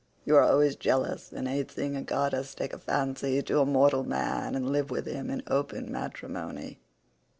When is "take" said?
2.55-2.73